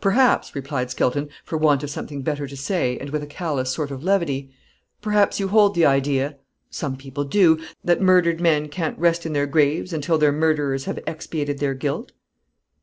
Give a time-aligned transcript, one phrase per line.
[0.00, 3.90] "Perhaps," replied Skelton, for want of something better to say, and with a callous sort
[3.90, 4.50] of levity;
[5.02, 6.38] "perhaps you hold the idea
[6.70, 10.98] some people do that murdered men can't rest in their graves until their murderers have
[11.06, 12.12] expiated their guilt?"